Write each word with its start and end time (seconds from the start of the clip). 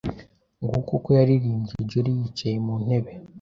Nguko 0.63 0.91
uko 0.97 1.09
yaririmbye 1.17 1.75
jolly 1.89 2.11
yicaye 2.19 2.57
muntebe 2.65 3.11